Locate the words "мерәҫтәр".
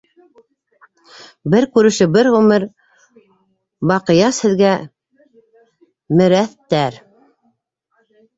6.23-6.99